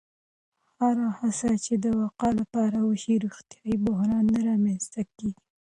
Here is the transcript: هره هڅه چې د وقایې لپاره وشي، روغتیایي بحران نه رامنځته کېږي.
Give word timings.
هره 0.79 1.07
هڅه 1.19 1.49
چې 1.65 1.73
د 1.83 1.85
وقایې 2.01 2.37
لپاره 2.39 2.77
وشي، 2.87 3.15
روغتیایي 3.25 3.75
بحران 3.85 4.25
نه 4.33 4.39
رامنځته 4.47 5.01
کېږي. 5.15 5.41